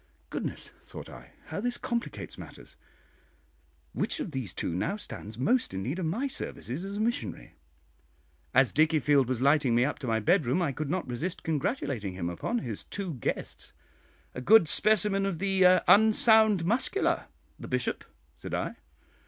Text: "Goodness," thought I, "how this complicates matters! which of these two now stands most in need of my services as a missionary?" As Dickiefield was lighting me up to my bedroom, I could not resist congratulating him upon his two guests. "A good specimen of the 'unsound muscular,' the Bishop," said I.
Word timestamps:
"Goodness," 0.31 0.71
thought 0.81 1.11
I, 1.11 1.33
"how 1.45 1.61
this 1.61 1.77
complicates 1.77 2.35
matters! 2.35 2.75
which 3.93 4.19
of 4.19 4.31
these 4.31 4.51
two 4.51 4.73
now 4.73 4.95
stands 4.97 5.37
most 5.37 5.75
in 5.75 5.83
need 5.83 5.99
of 5.99 6.07
my 6.07 6.27
services 6.27 6.83
as 6.83 6.97
a 6.97 6.99
missionary?" 6.99 7.53
As 8.51 8.73
Dickiefield 8.73 9.27
was 9.27 9.41
lighting 9.41 9.75
me 9.75 9.85
up 9.85 9.99
to 9.99 10.07
my 10.07 10.19
bedroom, 10.19 10.59
I 10.59 10.71
could 10.71 10.89
not 10.89 11.07
resist 11.07 11.43
congratulating 11.43 12.13
him 12.13 12.31
upon 12.31 12.57
his 12.65 12.83
two 12.85 13.13
guests. 13.13 13.73
"A 14.33 14.41
good 14.41 14.67
specimen 14.67 15.23
of 15.23 15.37
the 15.37 15.83
'unsound 15.87 16.65
muscular,' 16.65 17.27
the 17.59 17.67
Bishop," 17.67 18.03
said 18.35 18.55
I. 18.55 18.77